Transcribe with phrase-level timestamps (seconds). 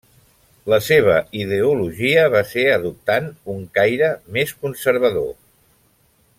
[0.71, 5.33] La seva ideologia va ser adoptant un caire més conservador.